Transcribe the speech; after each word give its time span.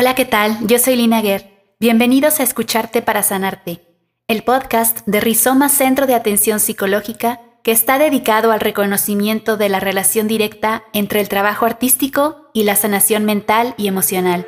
Hola, 0.00 0.14
¿qué 0.14 0.24
tal? 0.24 0.56
Yo 0.66 0.78
soy 0.78 0.96
Lina 0.96 1.20
Guerr. 1.20 1.42
Bienvenidos 1.78 2.40
a 2.40 2.42
Escucharte 2.42 3.02
para 3.02 3.22
Sanarte, 3.22 3.82
el 4.28 4.42
podcast 4.44 5.06
de 5.06 5.20
Rizoma 5.20 5.68
Centro 5.68 6.06
de 6.06 6.14
Atención 6.14 6.58
Psicológica 6.58 7.42
que 7.62 7.70
está 7.70 7.98
dedicado 7.98 8.50
al 8.50 8.60
reconocimiento 8.60 9.58
de 9.58 9.68
la 9.68 9.78
relación 9.78 10.26
directa 10.26 10.84
entre 10.94 11.20
el 11.20 11.28
trabajo 11.28 11.66
artístico 11.66 12.48
y 12.54 12.62
la 12.62 12.76
sanación 12.76 13.26
mental 13.26 13.74
y 13.76 13.88
emocional. 13.88 14.46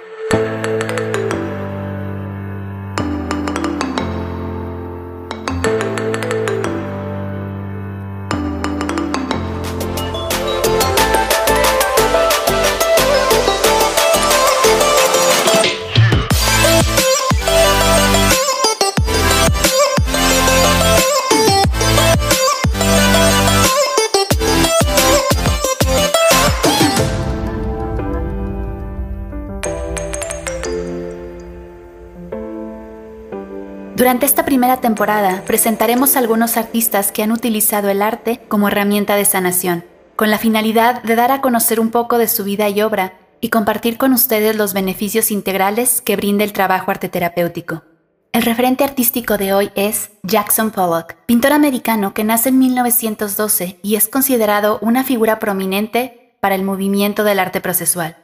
Durante 34.02 34.27
esta 34.27 34.45
primera 34.45 34.79
temporada 34.79 35.45
presentaremos 35.47 36.16
algunos 36.16 36.56
artistas 36.56 37.12
que 37.12 37.23
han 37.23 37.30
utilizado 37.30 37.88
el 37.88 38.02
arte 38.02 38.41
como 38.48 38.66
herramienta 38.66 39.15
de 39.15 39.25
sanación, 39.25 39.84
con 40.16 40.28
la 40.28 40.38
finalidad 40.38 41.05
de 41.05 41.15
dar 41.15 41.30
a 41.30 41.41
conocer 41.41 41.78
un 41.78 41.92
poco 41.92 42.19
de 42.19 42.27
su 42.27 42.42
vida 42.42 42.69
y 42.69 42.83
obra 42.83 43.12
y 43.41 43.51
compartir 43.51 43.98
con 43.98 44.12
ustedes 44.12 44.56
los 44.56 44.75
beneficios 44.75 45.30
integrales 45.30 46.01
que 46.01 46.16
brinda 46.16 46.42
el 46.42 46.52
trabajo 46.52 46.91
arte 46.91 47.09
terapéutico. 47.09 47.84
El 48.33 48.42
referente 48.42 48.83
artístico 48.83 49.39
de 49.39 49.53
hoy 49.53 49.70
es 49.77 50.11
Jackson 50.25 50.72
Pollock, 50.72 51.14
pintor 51.27 51.53
americano 51.53 52.12
que 52.12 52.25
nace 52.25 52.48
en 52.48 52.59
1912 52.59 53.78
y 53.84 53.94
es 53.94 54.09
considerado 54.09 54.81
una 54.83 55.05
figura 55.05 55.39
prominente 55.39 56.34
para 56.41 56.56
el 56.56 56.64
movimiento 56.64 57.22
del 57.22 57.39
arte 57.39 57.61
procesual. 57.61 58.16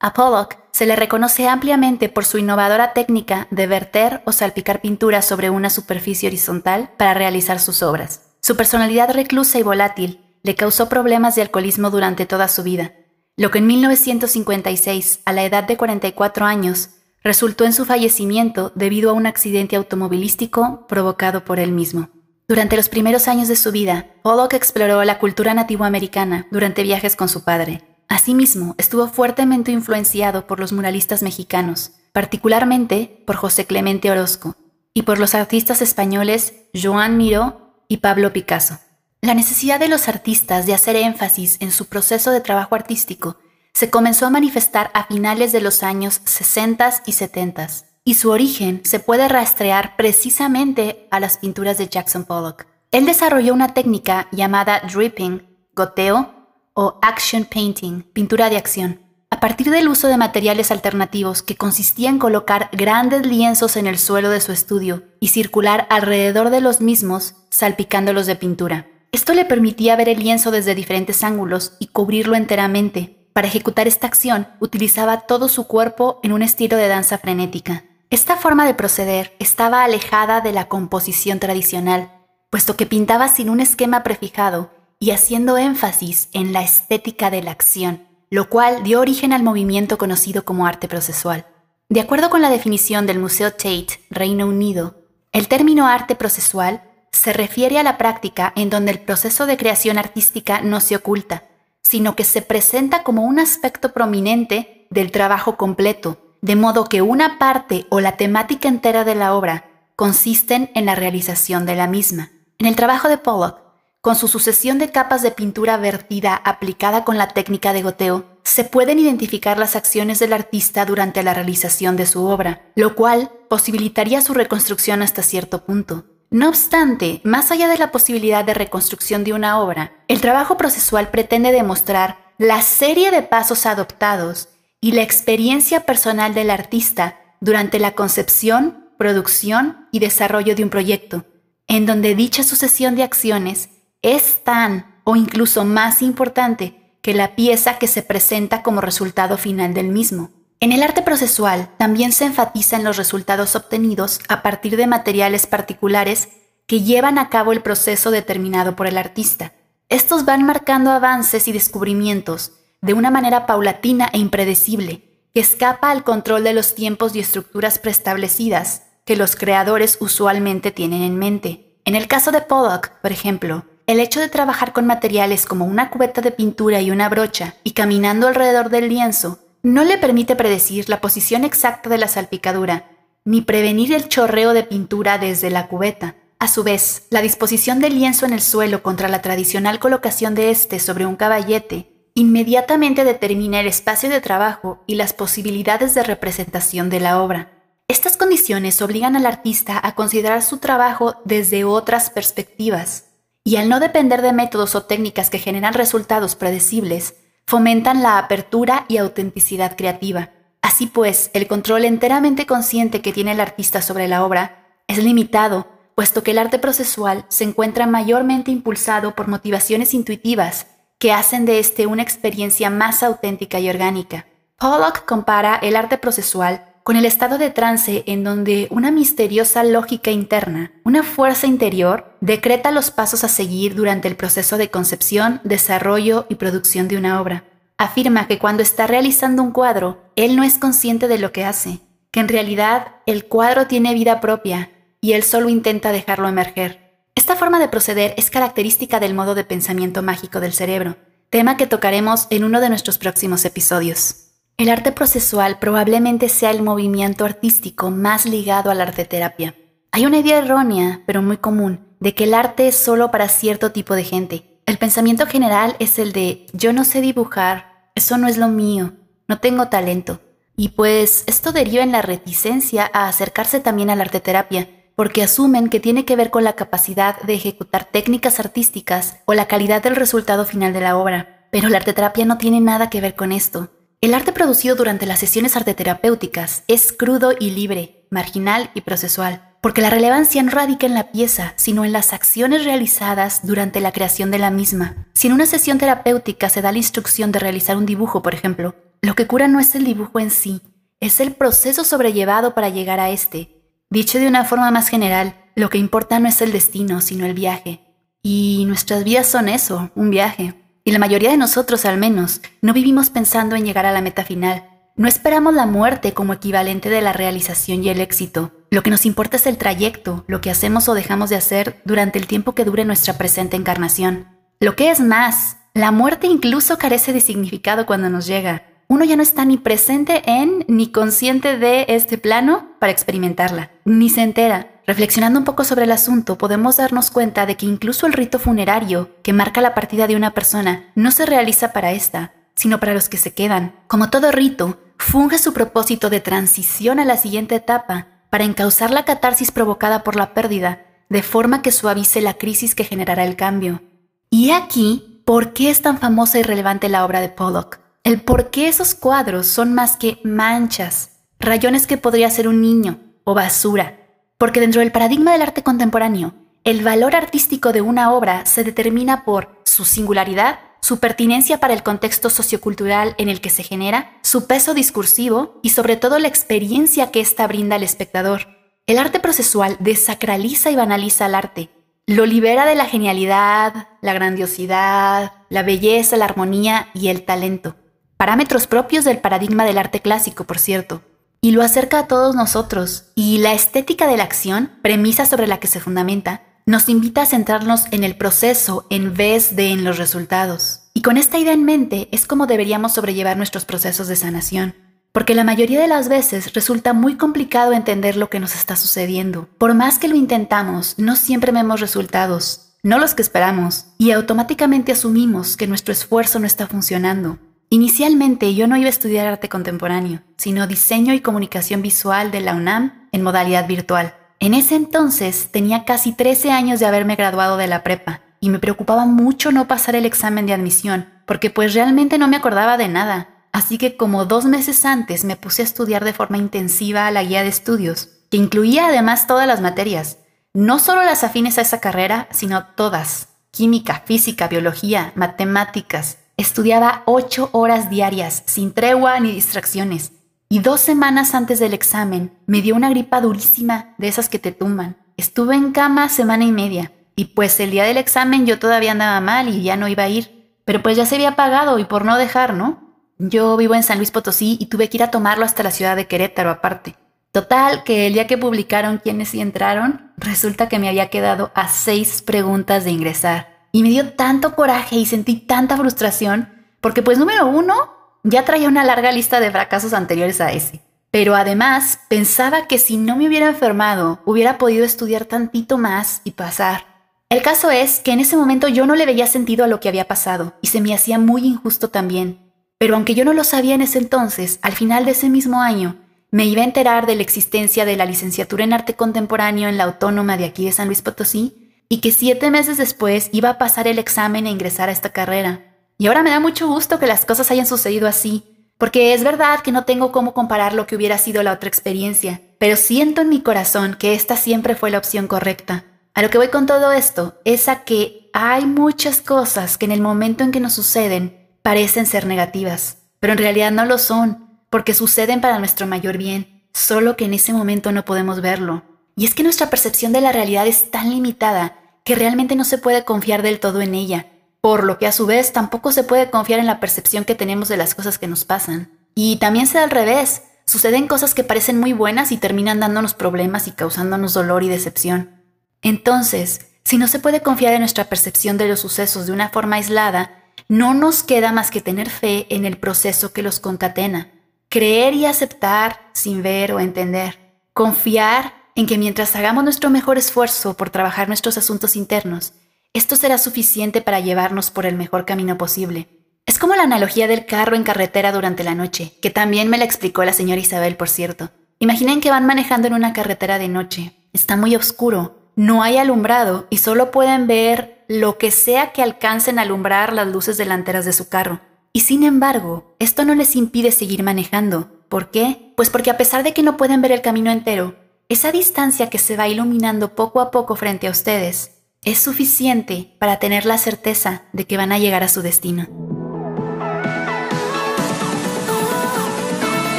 A 0.00 0.14
Pollock 0.14 0.58
se 0.70 0.86
le 0.86 0.94
reconoce 0.94 1.48
ampliamente 1.48 2.08
por 2.08 2.24
su 2.24 2.38
innovadora 2.38 2.92
técnica 2.92 3.48
de 3.50 3.66
verter 3.66 4.22
o 4.26 4.32
salpicar 4.32 4.80
pintura 4.80 5.22
sobre 5.22 5.50
una 5.50 5.70
superficie 5.70 6.28
horizontal 6.28 6.90
para 6.96 7.14
realizar 7.14 7.58
sus 7.58 7.82
obras. 7.82 8.22
Su 8.40 8.56
personalidad 8.56 9.12
reclusa 9.12 9.58
y 9.58 9.64
volátil 9.64 10.20
le 10.44 10.54
causó 10.54 10.88
problemas 10.88 11.34
de 11.34 11.42
alcoholismo 11.42 11.90
durante 11.90 12.26
toda 12.26 12.46
su 12.46 12.62
vida, 12.62 12.92
lo 13.36 13.50
que 13.50 13.58
en 13.58 13.66
1956, 13.66 15.20
a 15.24 15.32
la 15.32 15.44
edad 15.44 15.64
de 15.64 15.76
44 15.76 16.46
años, 16.46 16.90
resultó 17.24 17.64
en 17.64 17.72
su 17.72 17.84
fallecimiento 17.84 18.70
debido 18.76 19.10
a 19.10 19.14
un 19.14 19.26
accidente 19.26 19.74
automovilístico 19.74 20.86
provocado 20.86 21.44
por 21.44 21.58
él 21.58 21.72
mismo. 21.72 22.10
Durante 22.46 22.76
los 22.76 22.88
primeros 22.88 23.26
años 23.26 23.48
de 23.48 23.56
su 23.56 23.72
vida, 23.72 24.06
Pollock 24.22 24.54
exploró 24.54 25.02
la 25.02 25.18
cultura 25.18 25.54
nativoamericana 25.54 26.46
durante 26.52 26.84
viajes 26.84 27.16
con 27.16 27.28
su 27.28 27.42
padre, 27.42 27.82
Asimismo, 28.08 28.74
estuvo 28.78 29.06
fuertemente 29.06 29.70
influenciado 29.70 30.46
por 30.46 30.60
los 30.60 30.72
muralistas 30.72 31.22
mexicanos, 31.22 31.92
particularmente 32.12 33.22
por 33.26 33.36
José 33.36 33.66
Clemente 33.66 34.10
Orozco, 34.10 34.56
y 34.94 35.02
por 35.02 35.18
los 35.18 35.34
artistas 35.34 35.82
españoles 35.82 36.54
Joan 36.74 37.16
Miró 37.16 37.84
y 37.86 37.98
Pablo 37.98 38.32
Picasso. 38.32 38.78
La 39.20 39.34
necesidad 39.34 39.78
de 39.78 39.88
los 39.88 40.08
artistas 40.08 40.66
de 40.66 40.74
hacer 40.74 40.96
énfasis 40.96 41.58
en 41.60 41.70
su 41.70 41.86
proceso 41.86 42.30
de 42.30 42.40
trabajo 42.40 42.74
artístico 42.74 43.36
se 43.74 43.90
comenzó 43.90 44.26
a 44.26 44.30
manifestar 44.30 44.90
a 44.94 45.04
finales 45.04 45.52
de 45.52 45.60
los 45.60 45.82
años 45.82 46.20
60 46.24 47.02
y 47.06 47.12
70, 47.12 47.68
y 48.04 48.14
su 48.14 48.30
origen 48.30 48.80
se 48.84 49.00
puede 49.00 49.28
rastrear 49.28 49.96
precisamente 49.96 51.06
a 51.10 51.20
las 51.20 51.38
pinturas 51.38 51.78
de 51.78 51.88
Jackson 51.88 52.24
Pollock. 52.24 52.66
Él 52.90 53.06
desarrolló 53.06 53.52
una 53.52 53.74
técnica 53.74 54.28
llamada 54.32 54.80
dripping, 54.80 55.46
goteo, 55.74 56.37
o 56.80 56.96
action 57.02 57.44
painting, 57.44 58.02
pintura 58.12 58.50
de 58.50 58.56
acción, 58.56 59.00
a 59.30 59.40
partir 59.40 59.68
del 59.68 59.88
uso 59.88 60.06
de 60.06 60.16
materiales 60.16 60.70
alternativos 60.70 61.42
que 61.42 61.56
consistía 61.56 62.08
en 62.08 62.20
colocar 62.20 62.68
grandes 62.70 63.26
lienzos 63.26 63.76
en 63.76 63.88
el 63.88 63.98
suelo 63.98 64.30
de 64.30 64.40
su 64.40 64.52
estudio 64.52 65.02
y 65.18 65.28
circular 65.28 65.88
alrededor 65.90 66.50
de 66.50 66.60
los 66.60 66.80
mismos, 66.80 67.34
salpicándolos 67.50 68.26
de 68.26 68.36
pintura. 68.36 68.86
Esto 69.10 69.34
le 69.34 69.44
permitía 69.44 69.96
ver 69.96 70.08
el 70.08 70.20
lienzo 70.20 70.52
desde 70.52 70.76
diferentes 70.76 71.24
ángulos 71.24 71.72
y 71.80 71.88
cubrirlo 71.88 72.36
enteramente. 72.36 73.26
Para 73.32 73.48
ejecutar 73.48 73.88
esta 73.88 74.06
acción, 74.06 74.46
utilizaba 74.60 75.22
todo 75.22 75.48
su 75.48 75.66
cuerpo 75.66 76.20
en 76.22 76.32
un 76.32 76.42
estilo 76.42 76.76
de 76.76 76.86
danza 76.86 77.18
frenética. 77.18 77.86
Esta 78.08 78.36
forma 78.36 78.64
de 78.64 78.74
proceder 78.74 79.34
estaba 79.40 79.82
alejada 79.82 80.42
de 80.42 80.52
la 80.52 80.68
composición 80.68 81.40
tradicional, 81.40 82.12
puesto 82.50 82.76
que 82.76 82.86
pintaba 82.86 83.26
sin 83.26 83.50
un 83.50 83.58
esquema 83.58 84.04
prefijado 84.04 84.77
y 85.00 85.12
haciendo 85.12 85.56
énfasis 85.58 86.28
en 86.32 86.52
la 86.52 86.62
estética 86.62 87.30
de 87.30 87.42
la 87.42 87.52
acción, 87.52 88.06
lo 88.30 88.48
cual 88.48 88.82
dio 88.82 89.00
origen 89.00 89.32
al 89.32 89.42
movimiento 89.42 89.98
conocido 89.98 90.44
como 90.44 90.66
arte 90.66 90.88
procesual. 90.88 91.46
De 91.88 92.00
acuerdo 92.00 92.30
con 92.30 92.42
la 92.42 92.50
definición 92.50 93.06
del 93.06 93.18
Museo 93.18 93.52
Tate, 93.52 94.00
Reino 94.10 94.46
Unido, 94.46 94.96
el 95.32 95.48
término 95.48 95.86
arte 95.86 96.14
procesual 96.16 96.82
se 97.12 97.32
refiere 97.32 97.78
a 97.78 97.82
la 97.82 97.96
práctica 97.96 98.52
en 98.56 98.70
donde 98.70 98.92
el 98.92 99.00
proceso 99.00 99.46
de 99.46 99.56
creación 99.56 99.98
artística 99.98 100.60
no 100.60 100.80
se 100.80 100.96
oculta, 100.96 101.44
sino 101.82 102.14
que 102.14 102.24
se 102.24 102.42
presenta 102.42 103.02
como 103.02 103.22
un 103.22 103.38
aspecto 103.38 103.92
prominente 103.92 104.86
del 104.90 105.10
trabajo 105.10 105.56
completo, 105.56 106.36
de 106.42 106.56
modo 106.56 106.84
que 106.84 107.02
una 107.02 107.38
parte 107.38 107.86
o 107.88 108.00
la 108.00 108.16
temática 108.16 108.68
entera 108.68 109.04
de 109.04 109.14
la 109.14 109.34
obra 109.34 109.64
consisten 109.96 110.70
en 110.74 110.84
la 110.86 110.94
realización 110.94 111.66
de 111.66 111.74
la 111.74 111.86
misma. 111.86 112.30
En 112.58 112.66
el 112.66 112.76
trabajo 112.76 113.08
de 113.08 113.18
Pollock, 113.18 113.67
con 114.08 114.16
su 114.16 114.26
sucesión 114.26 114.78
de 114.78 114.90
capas 114.90 115.20
de 115.20 115.32
pintura 115.32 115.76
vertida 115.76 116.34
aplicada 116.34 117.04
con 117.04 117.18
la 117.18 117.28
técnica 117.28 117.74
de 117.74 117.82
goteo, 117.82 118.24
se 118.42 118.64
pueden 118.64 118.98
identificar 118.98 119.58
las 119.58 119.76
acciones 119.76 120.18
del 120.18 120.32
artista 120.32 120.86
durante 120.86 121.22
la 121.22 121.34
realización 121.34 121.94
de 121.98 122.06
su 122.06 122.24
obra, 122.24 122.62
lo 122.74 122.94
cual 122.94 123.30
posibilitaría 123.50 124.22
su 124.22 124.32
reconstrucción 124.32 125.02
hasta 125.02 125.22
cierto 125.22 125.66
punto. 125.66 126.06
No 126.30 126.48
obstante, 126.48 127.20
más 127.22 127.50
allá 127.50 127.68
de 127.68 127.76
la 127.76 127.92
posibilidad 127.92 128.46
de 128.46 128.54
reconstrucción 128.54 129.24
de 129.24 129.34
una 129.34 129.60
obra, 129.60 129.92
el 130.08 130.22
trabajo 130.22 130.56
procesual 130.56 131.10
pretende 131.10 131.52
demostrar 131.52 132.16
la 132.38 132.62
serie 132.62 133.10
de 133.10 133.20
pasos 133.20 133.66
adoptados 133.66 134.48
y 134.80 134.92
la 134.92 135.02
experiencia 135.02 135.80
personal 135.80 136.32
del 136.32 136.48
artista 136.48 137.20
durante 137.42 137.78
la 137.78 137.90
concepción, 137.90 138.88
producción 138.96 139.86
y 139.92 139.98
desarrollo 139.98 140.54
de 140.54 140.64
un 140.64 140.70
proyecto, 140.70 141.26
en 141.66 141.84
donde 141.84 142.14
dicha 142.14 142.42
sucesión 142.42 142.96
de 142.96 143.02
acciones 143.02 143.68
es 144.02 144.44
tan 144.44 145.00
o 145.04 145.16
incluso 145.16 145.64
más 145.64 146.02
importante 146.02 146.96
que 147.02 147.14
la 147.14 147.34
pieza 147.34 147.78
que 147.78 147.86
se 147.86 148.02
presenta 148.02 148.62
como 148.62 148.80
resultado 148.80 149.38
final 149.38 149.74
del 149.74 149.88
mismo. 149.88 150.30
En 150.60 150.72
el 150.72 150.82
arte 150.82 151.02
procesual 151.02 151.70
también 151.78 152.12
se 152.12 152.26
enfatiza 152.26 152.76
en 152.76 152.84
los 152.84 152.96
resultados 152.96 153.54
obtenidos 153.54 154.20
a 154.28 154.42
partir 154.42 154.76
de 154.76 154.86
materiales 154.86 155.46
particulares 155.46 156.28
que 156.66 156.82
llevan 156.82 157.18
a 157.18 157.30
cabo 157.30 157.52
el 157.52 157.62
proceso 157.62 158.10
determinado 158.10 158.76
por 158.76 158.86
el 158.86 158.98
artista. 158.98 159.52
Estos 159.88 160.24
van 160.24 160.44
marcando 160.44 160.90
avances 160.90 161.48
y 161.48 161.52
descubrimientos 161.52 162.52
de 162.82 162.92
una 162.92 163.10
manera 163.10 163.46
paulatina 163.46 164.10
e 164.12 164.18
impredecible, 164.18 165.30
que 165.32 165.40
escapa 165.40 165.90
al 165.90 166.04
control 166.04 166.44
de 166.44 166.52
los 166.52 166.74
tiempos 166.74 167.14
y 167.16 167.20
estructuras 167.20 167.78
preestablecidas 167.78 168.82
que 169.04 169.16
los 169.16 169.34
creadores 169.36 169.96
usualmente 170.00 170.70
tienen 170.70 171.02
en 171.02 171.16
mente. 171.16 171.80
En 171.84 171.94
el 171.94 172.06
caso 172.06 172.32
de 172.32 172.42
Pollock, 172.42 172.90
por 173.00 173.12
ejemplo, 173.12 173.64
el 173.88 174.00
hecho 174.00 174.20
de 174.20 174.28
trabajar 174.28 174.74
con 174.74 174.86
materiales 174.86 175.46
como 175.46 175.64
una 175.64 175.88
cubeta 175.88 176.20
de 176.20 176.30
pintura 176.30 176.82
y 176.82 176.90
una 176.90 177.08
brocha 177.08 177.54
y 177.64 177.70
caminando 177.70 178.28
alrededor 178.28 178.68
del 178.68 178.90
lienzo 178.90 179.38
no 179.62 179.82
le 179.82 179.96
permite 179.96 180.36
predecir 180.36 180.90
la 180.90 181.00
posición 181.00 181.42
exacta 181.42 181.88
de 181.88 181.96
la 181.96 182.06
salpicadura, 182.06 182.90
ni 183.24 183.40
prevenir 183.40 183.94
el 183.94 184.08
chorreo 184.08 184.52
de 184.52 184.62
pintura 184.62 185.16
desde 185.16 185.48
la 185.48 185.68
cubeta. 185.68 186.16
A 186.38 186.48
su 186.48 186.64
vez, 186.64 187.06
la 187.08 187.22
disposición 187.22 187.80
del 187.80 187.94
lienzo 187.94 188.26
en 188.26 188.34
el 188.34 188.42
suelo 188.42 188.82
contra 188.82 189.08
la 189.08 189.22
tradicional 189.22 189.78
colocación 189.78 190.34
de 190.34 190.50
este 190.50 190.80
sobre 190.80 191.06
un 191.06 191.16
caballete 191.16 192.10
inmediatamente 192.14 193.04
determina 193.04 193.60
el 193.60 193.68
espacio 193.68 194.10
de 194.10 194.20
trabajo 194.20 194.82
y 194.86 194.96
las 194.96 195.14
posibilidades 195.14 195.94
de 195.94 196.02
representación 196.02 196.90
de 196.90 197.00
la 197.00 197.22
obra. 197.22 197.52
Estas 197.88 198.18
condiciones 198.18 198.82
obligan 198.82 199.16
al 199.16 199.24
artista 199.24 199.80
a 199.82 199.94
considerar 199.94 200.42
su 200.42 200.58
trabajo 200.58 201.14
desde 201.24 201.64
otras 201.64 202.10
perspectivas, 202.10 203.07
y 203.48 203.56
al 203.56 203.70
no 203.70 203.80
depender 203.80 204.20
de 204.20 204.34
métodos 204.34 204.74
o 204.74 204.82
técnicas 204.82 205.30
que 205.30 205.38
generan 205.38 205.72
resultados 205.72 206.34
predecibles, 206.34 207.14
fomentan 207.46 208.02
la 208.02 208.18
apertura 208.18 208.84
y 208.88 208.98
autenticidad 208.98 209.74
creativa. 209.74 210.32
Así 210.60 210.84
pues, 210.84 211.30
el 211.32 211.46
control 211.46 211.86
enteramente 211.86 212.44
consciente 212.44 213.00
que 213.00 213.10
tiene 213.10 213.32
el 213.32 213.40
artista 213.40 213.80
sobre 213.80 214.06
la 214.06 214.22
obra 214.22 214.66
es 214.86 215.02
limitado, 215.02 215.66
puesto 215.94 216.22
que 216.22 216.32
el 216.32 216.38
arte 216.38 216.58
procesual 216.58 217.24
se 217.28 217.44
encuentra 217.44 217.86
mayormente 217.86 218.50
impulsado 218.50 219.14
por 219.14 219.28
motivaciones 219.28 219.94
intuitivas 219.94 220.66
que 220.98 221.14
hacen 221.14 221.46
de 221.46 221.58
éste 221.58 221.86
una 221.86 222.02
experiencia 222.02 222.68
más 222.68 223.02
auténtica 223.02 223.60
y 223.60 223.70
orgánica. 223.70 224.26
Pollock 224.58 225.06
compara 225.06 225.56
el 225.62 225.74
arte 225.74 225.96
procesual 225.96 226.66
con 226.88 226.96
el 226.96 227.04
estado 227.04 227.36
de 227.36 227.50
trance 227.50 228.02
en 228.06 228.24
donde 228.24 228.66
una 228.70 228.90
misteriosa 228.90 229.62
lógica 229.62 230.10
interna, 230.10 230.72
una 230.84 231.02
fuerza 231.02 231.46
interior, 231.46 232.16
decreta 232.22 232.70
los 232.70 232.90
pasos 232.90 233.24
a 233.24 233.28
seguir 233.28 233.74
durante 233.74 234.08
el 234.08 234.16
proceso 234.16 234.56
de 234.56 234.70
concepción, 234.70 235.42
desarrollo 235.44 236.24
y 236.30 236.36
producción 236.36 236.88
de 236.88 236.96
una 236.96 237.20
obra. 237.20 237.44
Afirma 237.76 238.26
que 238.26 238.38
cuando 238.38 238.62
está 238.62 238.86
realizando 238.86 239.42
un 239.42 239.52
cuadro, 239.52 240.02
él 240.16 240.34
no 240.34 240.44
es 240.44 240.56
consciente 240.56 241.08
de 241.08 241.18
lo 241.18 241.30
que 241.30 241.44
hace, 241.44 241.80
que 242.10 242.20
en 242.20 242.28
realidad 242.28 242.94
el 243.04 243.26
cuadro 243.26 243.66
tiene 243.66 243.92
vida 243.92 244.22
propia 244.22 244.70
y 245.02 245.12
él 245.12 245.24
solo 245.24 245.50
intenta 245.50 245.92
dejarlo 245.92 246.26
emerger. 246.26 247.02
Esta 247.14 247.36
forma 247.36 247.60
de 247.60 247.68
proceder 247.68 248.14
es 248.16 248.30
característica 248.30 248.98
del 248.98 249.12
modo 249.12 249.34
de 249.34 249.44
pensamiento 249.44 250.02
mágico 250.02 250.40
del 250.40 250.54
cerebro, 250.54 250.96
tema 251.28 251.58
que 251.58 251.66
tocaremos 251.66 252.28
en 252.30 252.44
uno 252.44 252.62
de 252.62 252.70
nuestros 252.70 252.96
próximos 252.96 253.44
episodios. 253.44 254.27
El 254.58 254.70
arte 254.70 254.90
procesual 254.90 255.60
probablemente 255.60 256.28
sea 256.28 256.50
el 256.50 256.64
movimiento 256.64 257.24
artístico 257.24 257.92
más 257.92 258.26
ligado 258.26 258.72
a 258.72 258.74
la 258.74 258.82
arteterapia. 258.82 259.54
Hay 259.92 260.04
una 260.04 260.18
idea 260.18 260.38
errónea, 260.38 261.02
pero 261.06 261.22
muy 261.22 261.36
común, 261.36 261.86
de 262.00 262.12
que 262.12 262.24
el 262.24 262.34
arte 262.34 262.66
es 262.66 262.76
solo 262.76 263.12
para 263.12 263.28
cierto 263.28 263.70
tipo 263.70 263.94
de 263.94 264.02
gente. 264.02 264.60
El 264.66 264.76
pensamiento 264.76 265.26
general 265.26 265.76
es 265.78 266.00
el 266.00 266.10
de 266.10 266.46
yo 266.52 266.72
no 266.72 266.84
sé 266.84 267.00
dibujar, 267.00 267.92
eso 267.94 268.18
no 268.18 268.26
es 268.26 268.36
lo 268.36 268.48
mío, 268.48 268.94
no 269.28 269.38
tengo 269.38 269.68
talento. 269.68 270.20
Y 270.56 270.70
pues 270.70 271.22
esto 271.28 271.52
deriva 271.52 271.84
en 271.84 271.92
la 271.92 272.02
reticencia 272.02 272.90
a 272.92 273.06
acercarse 273.06 273.60
también 273.60 273.90
a 273.90 273.94
la 273.94 274.02
arteterapia, 274.02 274.68
porque 274.96 275.22
asumen 275.22 275.68
que 275.68 275.78
tiene 275.78 276.04
que 276.04 276.16
ver 276.16 276.30
con 276.30 276.42
la 276.42 276.54
capacidad 276.54 277.22
de 277.22 277.34
ejecutar 277.34 277.84
técnicas 277.84 278.40
artísticas 278.40 279.18
o 279.24 279.34
la 279.34 279.46
calidad 279.46 279.84
del 279.84 279.94
resultado 279.94 280.44
final 280.44 280.72
de 280.72 280.80
la 280.80 280.96
obra. 280.96 281.46
Pero 281.52 281.68
la 281.68 281.76
arteterapia 281.76 282.24
no 282.24 282.38
tiene 282.38 282.60
nada 282.60 282.90
que 282.90 283.00
ver 283.00 283.14
con 283.14 283.30
esto. 283.30 283.70
El 284.00 284.14
arte 284.14 284.32
producido 284.32 284.76
durante 284.76 285.06
las 285.06 285.18
sesiones 285.18 285.56
arteterapéuticas 285.56 286.62
es 286.68 286.92
crudo 286.92 287.32
y 287.36 287.50
libre, 287.50 288.06
marginal 288.10 288.70
y 288.74 288.82
procesual, 288.82 289.56
porque 289.60 289.82
la 289.82 289.90
relevancia 289.90 290.40
no 290.44 290.52
radica 290.52 290.86
en 290.86 290.94
la 290.94 291.10
pieza, 291.10 291.52
sino 291.56 291.84
en 291.84 291.90
las 291.90 292.12
acciones 292.12 292.64
realizadas 292.64 293.44
durante 293.44 293.80
la 293.80 293.90
creación 293.90 294.30
de 294.30 294.38
la 294.38 294.52
misma. 294.52 295.08
Si 295.14 295.26
en 295.26 295.32
una 295.32 295.46
sesión 295.46 295.78
terapéutica 295.78 296.48
se 296.48 296.62
da 296.62 296.70
la 296.70 296.78
instrucción 296.78 297.32
de 297.32 297.40
realizar 297.40 297.76
un 297.76 297.86
dibujo, 297.86 298.22
por 298.22 298.34
ejemplo, 298.34 298.76
lo 299.02 299.16
que 299.16 299.26
cura 299.26 299.48
no 299.48 299.58
es 299.58 299.74
el 299.74 299.84
dibujo 299.84 300.20
en 300.20 300.30
sí, 300.30 300.62
es 301.00 301.18
el 301.18 301.32
proceso 301.32 301.82
sobrellevado 301.82 302.54
para 302.54 302.68
llegar 302.68 303.00
a 303.00 303.10
este. 303.10 303.64
Dicho 303.90 304.20
de 304.20 304.28
una 304.28 304.44
forma 304.44 304.70
más 304.70 304.88
general, 304.88 305.34
lo 305.56 305.70
que 305.70 305.78
importa 305.78 306.20
no 306.20 306.28
es 306.28 306.40
el 306.40 306.52
destino, 306.52 307.00
sino 307.00 307.26
el 307.26 307.34
viaje. 307.34 307.80
Y 308.22 308.64
nuestras 308.68 309.02
vidas 309.02 309.26
son 309.26 309.48
eso, 309.48 309.90
un 309.96 310.10
viaje. 310.10 310.54
Y 310.88 310.90
la 310.90 310.98
mayoría 310.98 311.30
de 311.32 311.36
nosotros, 311.36 311.84
al 311.84 311.98
menos, 311.98 312.40
no 312.62 312.72
vivimos 312.72 313.10
pensando 313.10 313.56
en 313.56 313.66
llegar 313.66 313.84
a 313.84 313.92
la 313.92 314.00
meta 314.00 314.24
final. 314.24 314.64
No 314.96 315.06
esperamos 315.06 315.52
la 315.52 315.66
muerte 315.66 316.14
como 316.14 316.32
equivalente 316.32 316.88
de 316.88 317.02
la 317.02 317.12
realización 317.12 317.84
y 317.84 317.90
el 317.90 318.00
éxito. 318.00 318.52
Lo 318.70 318.82
que 318.82 318.88
nos 318.88 319.04
importa 319.04 319.36
es 319.36 319.46
el 319.46 319.58
trayecto, 319.58 320.24
lo 320.28 320.40
que 320.40 320.50
hacemos 320.50 320.88
o 320.88 320.94
dejamos 320.94 321.28
de 321.28 321.36
hacer 321.36 321.82
durante 321.84 322.18
el 322.18 322.26
tiempo 322.26 322.54
que 322.54 322.64
dure 322.64 322.86
nuestra 322.86 323.18
presente 323.18 323.54
encarnación. 323.54 324.28
Lo 324.60 324.76
que 324.76 324.90
es 324.90 324.98
más, 325.00 325.58
la 325.74 325.90
muerte 325.90 326.26
incluso 326.26 326.78
carece 326.78 327.12
de 327.12 327.20
significado 327.20 327.84
cuando 327.84 328.08
nos 328.08 328.26
llega. 328.26 328.62
Uno 328.90 329.04
ya 329.04 329.16
no 329.16 329.22
está 329.22 329.44
ni 329.44 329.58
presente 329.58 330.22
en 330.24 330.64
ni 330.66 330.90
consciente 330.90 331.58
de 331.58 331.84
este 331.88 332.16
plano 332.16 332.70
para 332.78 332.90
experimentarla, 332.90 333.70
ni 333.84 334.08
se 334.08 334.22
entera. 334.22 334.80
Reflexionando 334.86 335.38
un 335.38 335.44
poco 335.44 335.64
sobre 335.64 335.84
el 335.84 335.92
asunto, 335.92 336.38
podemos 336.38 336.78
darnos 336.78 337.10
cuenta 337.10 337.44
de 337.44 337.58
que 337.58 337.66
incluso 337.66 338.06
el 338.06 338.14
rito 338.14 338.38
funerario, 338.38 339.10
que 339.22 339.34
marca 339.34 339.60
la 339.60 339.74
partida 339.74 340.06
de 340.06 340.16
una 340.16 340.32
persona, 340.32 340.90
no 340.94 341.10
se 341.10 341.26
realiza 341.26 341.74
para 341.74 341.92
esta, 341.92 342.32
sino 342.54 342.80
para 342.80 342.94
los 342.94 343.10
que 343.10 343.18
se 343.18 343.34
quedan. 343.34 343.74
Como 343.88 344.08
todo 344.08 344.32
rito, 344.32 344.78
funge 344.96 345.36
su 345.36 345.52
propósito 345.52 346.08
de 346.08 346.20
transición 346.20 346.98
a 346.98 347.04
la 347.04 347.18
siguiente 347.18 347.56
etapa, 347.56 348.06
para 348.30 348.44
encauzar 348.44 348.90
la 348.90 349.04
catarsis 349.04 349.52
provocada 349.52 350.02
por 350.02 350.16
la 350.16 350.32
pérdida, 350.32 350.86
de 351.10 351.22
forma 351.22 351.60
que 351.60 351.72
suavice 351.72 352.22
la 352.22 352.34
crisis 352.34 352.74
que 352.74 352.84
generará 352.84 353.26
el 353.26 353.36
cambio. 353.36 353.82
Y 354.30 354.52
aquí, 354.52 355.22
¿por 355.26 355.52
qué 355.52 355.68
es 355.68 355.82
tan 355.82 355.98
famosa 355.98 356.38
y 356.38 356.42
relevante 356.42 356.88
la 356.88 357.04
obra 357.04 357.20
de 357.20 357.28
Pollock? 357.28 357.80
El 358.08 358.22
por 358.22 358.48
qué 358.48 358.68
esos 358.68 358.94
cuadros 358.94 359.46
son 359.48 359.74
más 359.74 359.98
que 359.98 360.18
manchas, 360.24 361.10
rayones 361.38 361.86
que 361.86 361.98
podría 361.98 362.30
ser 362.30 362.48
un 362.48 362.62
niño 362.62 363.00
o 363.24 363.34
basura, 363.34 363.98
porque 364.38 364.60
dentro 364.60 364.80
del 364.80 364.92
paradigma 364.92 365.32
del 365.32 365.42
arte 365.42 365.62
contemporáneo, 365.62 366.32
el 366.64 366.82
valor 366.82 367.14
artístico 367.14 367.70
de 367.70 367.82
una 367.82 368.14
obra 368.14 368.46
se 368.46 368.64
determina 368.64 369.26
por 369.26 369.60
su 369.66 369.84
singularidad, 369.84 370.58
su 370.80 371.00
pertinencia 371.00 371.60
para 371.60 371.74
el 371.74 371.82
contexto 371.82 372.30
sociocultural 372.30 373.14
en 373.18 373.28
el 373.28 373.42
que 373.42 373.50
se 373.50 373.62
genera, 373.62 374.18
su 374.22 374.46
peso 374.46 374.72
discursivo 374.72 375.60
y 375.62 375.68
sobre 375.68 375.96
todo 375.96 376.18
la 376.18 376.28
experiencia 376.28 377.10
que 377.10 377.20
ésta 377.20 377.46
brinda 377.46 377.76
al 377.76 377.82
espectador. 377.82 378.46
El 378.86 378.96
arte 378.96 379.20
procesual 379.20 379.76
desacraliza 379.80 380.70
y 380.70 380.76
banaliza 380.76 381.26
el 381.26 381.34
arte, 381.34 381.68
lo 382.06 382.24
libera 382.24 382.64
de 382.64 382.74
la 382.74 382.86
genialidad, 382.86 383.88
la 384.00 384.14
grandiosidad, 384.14 385.44
la 385.50 385.62
belleza, 385.62 386.16
la 386.16 386.24
armonía 386.24 386.88
y 386.94 387.08
el 387.08 387.26
talento. 387.26 387.76
Parámetros 388.18 388.66
propios 388.66 389.06
del 389.06 389.18
paradigma 389.18 389.64
del 389.64 389.78
arte 389.78 390.00
clásico, 390.02 390.44
por 390.44 390.58
cierto 390.58 391.00
y 391.40 391.52
lo 391.52 391.62
acerca 391.62 392.00
a 392.00 392.06
todos 392.06 392.34
nosotros. 392.34 393.04
Y 393.14 393.38
la 393.38 393.54
estética 393.54 394.06
de 394.06 394.16
la 394.16 394.24
acción, 394.24 394.70
premisa 394.82 395.26
sobre 395.26 395.46
la 395.46 395.58
que 395.58 395.68
se 395.68 395.80
fundamenta, 395.80 396.42
nos 396.66 396.88
invita 396.88 397.22
a 397.22 397.26
centrarnos 397.26 397.84
en 397.90 398.04
el 398.04 398.16
proceso 398.16 398.86
en 398.90 399.14
vez 399.14 399.56
de 399.56 399.70
en 399.70 399.84
los 399.84 399.98
resultados. 399.98 400.90
Y 400.94 401.02
con 401.02 401.16
esta 401.16 401.38
idea 401.38 401.52
en 401.52 401.64
mente 401.64 402.08
es 402.12 402.26
como 402.26 402.46
deberíamos 402.46 402.94
sobrellevar 402.94 403.36
nuestros 403.36 403.64
procesos 403.64 404.08
de 404.08 404.16
sanación. 404.16 404.74
Porque 405.12 405.34
la 405.34 405.44
mayoría 405.44 405.80
de 405.80 405.88
las 405.88 406.08
veces 406.08 406.52
resulta 406.52 406.92
muy 406.92 407.16
complicado 407.16 407.72
entender 407.72 408.16
lo 408.16 408.28
que 408.28 408.40
nos 408.40 408.54
está 408.54 408.76
sucediendo. 408.76 409.48
Por 409.56 409.74
más 409.74 409.98
que 409.98 410.08
lo 410.08 410.16
intentamos, 410.16 410.94
no 410.98 411.16
siempre 411.16 411.50
vemos 411.50 411.80
resultados, 411.80 412.74
no 412.82 412.98
los 412.98 413.14
que 413.14 413.22
esperamos, 413.22 413.86
y 413.96 414.10
automáticamente 414.10 414.92
asumimos 414.92 415.56
que 415.56 415.66
nuestro 415.66 415.92
esfuerzo 415.92 416.38
no 416.38 416.46
está 416.46 416.66
funcionando. 416.66 417.38
Inicialmente 417.70 418.54
yo 418.54 418.66
no 418.66 418.78
iba 418.78 418.86
a 418.86 418.90
estudiar 418.90 419.26
arte 419.26 419.50
contemporáneo, 419.50 420.22
sino 420.38 420.66
diseño 420.66 421.12
y 421.12 421.20
comunicación 421.20 421.82
visual 421.82 422.30
de 422.30 422.40
la 422.40 422.54
UNAM 422.54 423.08
en 423.12 423.22
modalidad 423.22 423.66
virtual. 423.66 424.14
En 424.40 424.54
ese 424.54 424.74
entonces 424.74 425.50
tenía 425.52 425.84
casi 425.84 426.12
13 426.12 426.50
años 426.50 426.80
de 426.80 426.86
haberme 426.86 427.16
graduado 427.16 427.58
de 427.58 427.66
la 427.66 427.82
prepa 427.82 428.22
y 428.40 428.48
me 428.48 428.58
preocupaba 428.58 429.04
mucho 429.04 429.52
no 429.52 429.68
pasar 429.68 429.96
el 429.96 430.06
examen 430.06 430.46
de 430.46 430.54
admisión, 430.54 431.08
porque 431.26 431.50
pues 431.50 431.74
realmente 431.74 432.16
no 432.16 432.26
me 432.26 432.36
acordaba 432.36 432.78
de 432.78 432.88
nada. 432.88 433.28
Así 433.52 433.76
que 433.76 433.98
como 433.98 434.24
dos 434.24 434.46
meses 434.46 434.86
antes 434.86 435.24
me 435.24 435.36
puse 435.36 435.60
a 435.60 435.64
estudiar 435.66 436.04
de 436.04 436.14
forma 436.14 436.38
intensiva 436.38 437.10
la 437.10 437.22
guía 437.22 437.42
de 437.42 437.48
estudios, 437.48 438.08
que 438.30 438.38
incluía 438.38 438.86
además 438.86 439.26
todas 439.26 439.46
las 439.46 439.60
materias, 439.60 440.18
no 440.54 440.78
solo 440.78 441.02
las 441.02 441.22
afines 441.22 441.58
a 441.58 441.62
esa 441.62 441.80
carrera, 441.80 442.28
sino 442.30 442.64
todas, 442.64 443.28
química, 443.50 444.02
física, 444.06 444.48
biología, 444.48 445.12
matemáticas, 445.16 446.17
Estudiaba 446.38 447.02
ocho 447.06 447.50
horas 447.50 447.90
diarias, 447.90 448.44
sin 448.46 448.72
tregua 448.72 449.18
ni 449.18 449.32
distracciones. 449.32 450.12
Y 450.48 450.60
dos 450.60 450.80
semanas 450.80 451.34
antes 451.34 451.58
del 451.58 451.74
examen 451.74 452.30
me 452.46 452.62
dio 452.62 452.76
una 452.76 452.90
gripa 452.90 453.20
durísima 453.20 453.96
de 453.98 454.06
esas 454.06 454.28
que 454.28 454.38
te 454.38 454.52
tumban. 454.52 454.96
Estuve 455.16 455.56
en 455.56 455.72
cama 455.72 456.08
semana 456.08 456.44
y 456.44 456.52
media. 456.52 456.92
Y 457.16 457.24
pues 457.24 457.58
el 457.58 457.72
día 457.72 457.82
del 457.82 457.96
examen 457.96 458.46
yo 458.46 458.60
todavía 458.60 458.92
andaba 458.92 459.20
mal 459.20 459.48
y 459.48 459.64
ya 459.64 459.76
no 459.76 459.88
iba 459.88 460.04
a 460.04 460.08
ir. 460.08 460.54
Pero 460.64 460.80
pues 460.80 460.96
ya 460.96 461.06
se 461.06 461.16
había 461.16 461.34
pagado 461.34 461.80
y 461.80 461.84
por 461.84 462.04
no 462.04 462.16
dejar, 462.16 462.54
¿no? 462.54 462.94
Yo 463.18 463.56
vivo 463.56 463.74
en 463.74 463.82
San 463.82 463.98
Luis 463.98 464.12
Potosí 464.12 464.58
y 464.60 464.66
tuve 464.66 464.88
que 464.88 464.98
ir 464.98 465.02
a 465.02 465.10
tomarlo 465.10 465.44
hasta 465.44 465.64
la 465.64 465.72
ciudad 465.72 465.96
de 465.96 466.06
Querétaro 466.06 466.50
aparte. 466.50 466.94
Total, 467.32 467.82
que 467.82 468.06
el 468.06 468.12
día 468.12 468.28
que 468.28 468.38
publicaron 468.38 468.98
quiénes 468.98 469.30
sí 469.30 469.40
entraron, 469.40 470.12
resulta 470.16 470.68
que 470.68 470.78
me 470.78 470.88
había 470.88 471.10
quedado 471.10 471.50
a 471.56 471.66
seis 471.66 472.22
preguntas 472.22 472.84
de 472.84 472.92
ingresar. 472.92 473.57
Y 473.72 473.82
me 473.82 473.90
dio 473.90 474.12
tanto 474.14 474.54
coraje 474.54 474.96
y 474.96 475.06
sentí 475.06 475.36
tanta 475.36 475.76
frustración 475.76 476.58
porque 476.80 477.02
pues 477.02 477.18
número 477.18 477.46
uno, 477.46 477.74
ya 478.22 478.44
traía 478.44 478.68
una 478.68 478.84
larga 478.84 479.12
lista 479.12 479.40
de 479.40 479.50
fracasos 479.50 479.92
anteriores 479.92 480.40
a 480.40 480.52
ese. 480.52 480.80
Pero 481.10 481.34
además 481.34 482.00
pensaba 482.08 482.66
que 482.66 482.78
si 482.78 482.96
no 482.96 483.16
me 483.16 483.26
hubiera 483.26 483.48
enfermado, 483.48 484.20
hubiera 484.24 484.58
podido 484.58 484.84
estudiar 484.84 485.24
tantito 485.24 485.78
más 485.78 486.20
y 486.24 486.32
pasar. 486.32 486.86
El 487.30 487.42
caso 487.42 487.70
es 487.70 488.00
que 488.00 488.12
en 488.12 488.20
ese 488.20 488.36
momento 488.36 488.68
yo 488.68 488.86
no 488.86 488.94
le 488.94 489.06
veía 489.06 489.26
sentido 489.26 489.64
a 489.64 489.68
lo 489.68 489.80
que 489.80 489.88
había 489.88 490.08
pasado 490.08 490.54
y 490.62 490.68
se 490.68 490.80
me 490.80 490.94
hacía 490.94 491.18
muy 491.18 491.44
injusto 491.44 491.88
también. 491.88 492.52
Pero 492.78 492.94
aunque 492.94 493.14
yo 493.14 493.24
no 493.24 493.32
lo 493.32 493.44
sabía 493.44 493.74
en 493.74 493.82
ese 493.82 493.98
entonces, 493.98 494.58
al 494.62 494.72
final 494.72 495.04
de 495.04 495.10
ese 495.12 495.28
mismo 495.28 495.60
año, 495.60 495.96
me 496.30 496.46
iba 496.46 496.62
a 496.62 496.66
enterar 496.66 497.06
de 497.06 497.16
la 497.16 497.22
existencia 497.22 497.84
de 497.84 497.96
la 497.96 498.04
licenciatura 498.04 498.64
en 498.64 498.72
arte 498.72 498.94
contemporáneo 498.94 499.68
en 499.68 499.78
la 499.78 499.84
autónoma 499.84 500.36
de 500.36 500.44
aquí 500.44 500.66
de 500.66 500.72
San 500.72 500.86
Luis 500.86 501.02
Potosí 501.02 501.67
y 501.88 502.00
que 502.00 502.12
siete 502.12 502.50
meses 502.50 502.76
después 502.76 503.30
iba 503.32 503.50
a 503.50 503.58
pasar 503.58 503.88
el 503.88 503.98
examen 503.98 504.46
e 504.46 504.50
ingresar 504.50 504.88
a 504.88 504.92
esta 504.92 505.10
carrera. 505.10 505.76
Y 505.96 506.06
ahora 506.06 506.22
me 506.22 506.30
da 506.30 506.40
mucho 506.40 506.68
gusto 506.68 506.98
que 506.98 507.06
las 507.06 507.24
cosas 507.24 507.50
hayan 507.50 507.66
sucedido 507.66 508.06
así, 508.06 508.44
porque 508.76 509.14
es 509.14 509.24
verdad 509.24 509.60
que 509.60 509.72
no 509.72 509.84
tengo 509.84 510.12
cómo 510.12 510.34
comparar 510.34 510.72
lo 510.74 510.86
que 510.86 510.94
hubiera 510.94 511.18
sido 511.18 511.42
la 511.42 511.52
otra 511.52 511.68
experiencia, 511.68 512.40
pero 512.58 512.76
siento 512.76 513.22
en 513.22 513.28
mi 513.28 513.40
corazón 513.42 513.96
que 513.98 514.14
esta 514.14 514.36
siempre 514.36 514.76
fue 514.76 514.90
la 514.90 514.98
opción 514.98 515.26
correcta. 515.26 515.84
A 516.14 516.22
lo 516.22 516.30
que 516.30 516.38
voy 516.38 516.48
con 516.48 516.66
todo 516.66 516.92
esto 516.92 517.40
es 517.44 517.68
a 517.68 517.84
que 517.84 518.30
hay 518.32 518.66
muchas 518.66 519.20
cosas 519.20 519.78
que 519.78 519.86
en 519.86 519.92
el 519.92 520.00
momento 520.00 520.44
en 520.44 520.52
que 520.52 520.60
nos 520.60 520.74
suceden 520.74 521.48
parecen 521.62 522.06
ser 522.06 522.26
negativas, 522.26 522.98
pero 523.18 523.32
en 523.32 523.38
realidad 523.38 523.72
no 523.72 523.84
lo 523.84 523.98
son. 523.98 524.46
porque 524.70 524.92
suceden 524.92 525.40
para 525.40 525.58
nuestro 525.58 525.86
mayor 525.86 526.18
bien, 526.18 526.62
solo 526.74 527.16
que 527.16 527.24
en 527.24 527.32
ese 527.32 527.54
momento 527.54 527.90
no 527.90 528.04
podemos 528.04 528.42
verlo. 528.42 528.82
Y 529.16 529.24
es 529.24 529.34
que 529.34 529.42
nuestra 529.42 529.70
percepción 529.70 530.12
de 530.12 530.20
la 530.20 530.30
realidad 530.30 530.66
es 530.66 530.90
tan 530.90 531.08
limitada 531.08 531.77
que 532.08 532.14
realmente 532.14 532.56
no 532.56 532.64
se 532.64 532.78
puede 532.78 533.04
confiar 533.04 533.42
del 533.42 533.60
todo 533.60 533.82
en 533.82 533.94
ella, 533.94 534.28
por 534.62 534.84
lo 534.84 534.98
que 534.98 535.06
a 535.06 535.12
su 535.12 535.26
vez 535.26 535.52
tampoco 535.52 535.92
se 535.92 536.04
puede 536.04 536.30
confiar 536.30 536.58
en 536.58 536.64
la 536.64 536.80
percepción 536.80 537.26
que 537.26 537.34
tenemos 537.34 537.68
de 537.68 537.76
las 537.76 537.94
cosas 537.94 538.16
que 538.16 538.26
nos 538.26 538.46
pasan. 538.46 538.98
Y 539.14 539.36
también 539.36 539.66
se 539.66 539.76
da 539.76 539.84
al 539.84 539.90
revés, 539.90 540.40
suceden 540.64 541.06
cosas 541.06 541.34
que 541.34 541.44
parecen 541.44 541.78
muy 541.78 541.92
buenas 541.92 542.32
y 542.32 542.38
terminan 542.38 542.80
dándonos 542.80 543.12
problemas 543.12 543.68
y 543.68 543.72
causándonos 543.72 544.32
dolor 544.32 544.62
y 544.62 544.70
decepción. 544.70 545.42
Entonces, 545.82 546.68
si 546.82 546.96
no 546.96 547.08
se 547.08 547.18
puede 547.18 547.42
confiar 547.42 547.74
en 547.74 547.80
nuestra 547.80 548.04
percepción 548.04 548.56
de 548.56 548.68
los 548.68 548.80
sucesos 548.80 549.26
de 549.26 549.32
una 549.32 549.50
forma 549.50 549.76
aislada, 549.76 550.30
no 550.66 550.94
nos 550.94 551.22
queda 551.22 551.52
más 551.52 551.70
que 551.70 551.82
tener 551.82 552.08
fe 552.08 552.46
en 552.48 552.64
el 552.64 552.78
proceso 552.78 553.34
que 553.34 553.42
los 553.42 553.60
concatena, 553.60 554.32
creer 554.70 555.12
y 555.12 555.26
aceptar 555.26 556.08
sin 556.14 556.42
ver 556.42 556.72
o 556.72 556.80
entender, 556.80 557.38
confiar 557.74 558.57
en 558.78 558.86
que 558.86 558.96
mientras 558.96 559.34
hagamos 559.34 559.64
nuestro 559.64 559.90
mejor 559.90 560.18
esfuerzo 560.18 560.74
por 560.74 560.90
trabajar 560.90 561.26
nuestros 561.26 561.58
asuntos 561.58 561.96
internos, 561.96 562.52
esto 562.92 563.16
será 563.16 563.36
suficiente 563.36 564.02
para 564.02 564.20
llevarnos 564.20 564.70
por 564.70 564.86
el 564.86 564.94
mejor 564.94 565.24
camino 565.24 565.58
posible. 565.58 566.06
Es 566.46 566.60
como 566.60 566.76
la 566.76 566.84
analogía 566.84 567.26
del 567.26 567.44
carro 567.44 567.74
en 567.74 567.82
carretera 567.82 568.30
durante 568.30 568.62
la 568.62 568.76
noche, 568.76 569.14
que 569.20 569.30
también 569.30 569.68
me 569.68 569.78
la 569.78 569.84
explicó 569.84 570.24
la 570.24 570.32
señora 570.32 570.60
Isabel, 570.60 570.94
por 570.94 571.08
cierto. 571.08 571.50
Imaginen 571.80 572.20
que 572.20 572.30
van 572.30 572.46
manejando 572.46 572.86
en 572.86 572.94
una 572.94 573.12
carretera 573.12 573.58
de 573.58 573.66
noche. 573.66 574.12
Está 574.32 574.56
muy 574.56 574.76
oscuro, 574.76 575.50
no 575.56 575.82
hay 575.82 575.96
alumbrado 575.96 576.68
y 576.70 576.78
solo 576.78 577.10
pueden 577.10 577.48
ver 577.48 578.04
lo 578.06 578.38
que 578.38 578.52
sea 578.52 578.92
que 578.92 579.02
alcancen 579.02 579.58
a 579.58 579.62
alumbrar 579.62 580.12
las 580.12 580.28
luces 580.28 580.56
delanteras 580.56 581.04
de 581.04 581.12
su 581.12 581.28
carro. 581.28 581.58
Y 581.92 582.02
sin 582.02 582.22
embargo, 582.22 582.94
esto 583.00 583.24
no 583.24 583.34
les 583.34 583.56
impide 583.56 583.90
seguir 583.90 584.22
manejando. 584.22 584.88
¿Por 585.08 585.32
qué? 585.32 585.72
Pues 585.76 585.90
porque 585.90 586.10
a 586.10 586.16
pesar 586.16 586.44
de 586.44 586.54
que 586.54 586.62
no 586.62 586.76
pueden 586.76 587.02
ver 587.02 587.10
el 587.10 587.22
camino 587.22 587.50
entero, 587.50 587.96
esa 588.28 588.52
distancia 588.52 589.08
que 589.08 589.18
se 589.18 589.36
va 589.38 589.48
iluminando 589.48 590.14
poco 590.14 590.40
a 590.40 590.50
poco 590.50 590.76
frente 590.76 591.06
a 591.06 591.10
ustedes 591.10 591.70
es 592.04 592.18
suficiente 592.18 593.16
para 593.18 593.38
tener 593.38 593.64
la 593.64 593.78
certeza 593.78 594.44
de 594.52 594.66
que 594.66 594.76
van 594.76 594.92
a 594.92 594.98
llegar 594.98 595.22
a 595.22 595.28
su 595.28 595.40
destino. 595.40 596.17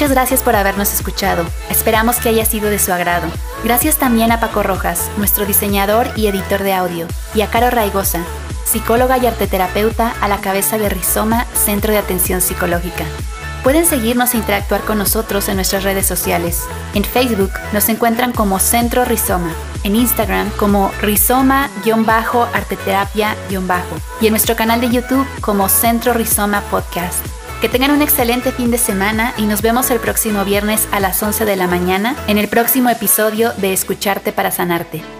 Muchas 0.00 0.12
gracias 0.12 0.42
por 0.42 0.56
habernos 0.56 0.94
escuchado. 0.94 1.44
Esperamos 1.68 2.16
que 2.16 2.30
haya 2.30 2.46
sido 2.46 2.70
de 2.70 2.78
su 2.78 2.90
agrado. 2.90 3.28
Gracias 3.64 3.98
también 3.98 4.32
a 4.32 4.40
Paco 4.40 4.62
Rojas, 4.62 5.10
nuestro 5.18 5.44
diseñador 5.44 6.08
y 6.16 6.26
editor 6.26 6.62
de 6.62 6.72
audio, 6.72 7.06
y 7.34 7.42
a 7.42 7.48
Caro 7.48 7.68
Raigosa, 7.68 8.20
psicóloga 8.64 9.18
y 9.18 9.26
arteterapeuta 9.26 10.14
a 10.22 10.28
la 10.28 10.40
cabeza 10.40 10.78
de 10.78 10.88
Rizoma 10.88 11.44
Centro 11.52 11.92
de 11.92 11.98
Atención 11.98 12.40
Psicológica. 12.40 13.04
Pueden 13.62 13.84
seguirnos 13.84 14.32
e 14.32 14.38
interactuar 14.38 14.80
con 14.80 14.96
nosotros 14.96 15.50
en 15.50 15.56
nuestras 15.56 15.84
redes 15.84 16.06
sociales. 16.06 16.62
En 16.94 17.04
Facebook 17.04 17.52
nos 17.74 17.90
encuentran 17.90 18.32
como 18.32 18.58
Centro 18.58 19.04
Rizoma, 19.04 19.52
en 19.82 19.96
Instagram 19.96 20.48
como 20.52 20.90
Rizoma-arteterapia- 21.02 23.36
y 24.22 24.26
en 24.26 24.32
nuestro 24.32 24.56
canal 24.56 24.80
de 24.80 24.88
YouTube 24.88 25.26
como 25.42 25.68
Centro 25.68 26.14
Rizoma 26.14 26.62
Podcast. 26.70 27.39
Que 27.60 27.68
tengan 27.68 27.90
un 27.90 28.00
excelente 28.00 28.52
fin 28.52 28.70
de 28.70 28.78
semana 28.78 29.34
y 29.36 29.44
nos 29.44 29.60
vemos 29.60 29.90
el 29.90 30.00
próximo 30.00 30.46
viernes 30.46 30.88
a 30.92 31.00
las 31.00 31.22
11 31.22 31.44
de 31.44 31.56
la 31.56 31.66
mañana 31.66 32.16
en 32.26 32.38
el 32.38 32.48
próximo 32.48 32.88
episodio 32.88 33.52
de 33.58 33.74
Escucharte 33.74 34.32
para 34.32 34.50
Sanarte. 34.50 35.19